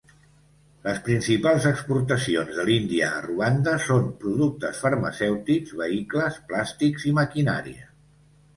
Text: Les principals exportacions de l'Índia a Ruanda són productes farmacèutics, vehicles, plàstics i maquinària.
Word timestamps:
Les 0.85 1.01
principals 1.07 1.67
exportacions 1.71 2.57
de 2.61 2.65
l'Índia 2.69 3.11
a 3.19 3.21
Ruanda 3.27 3.75
són 3.85 4.09
productes 4.25 4.81
farmacèutics, 4.87 5.77
vehicles, 5.85 6.43
plàstics 6.51 7.09
i 7.13 7.17
maquinària. 7.23 7.89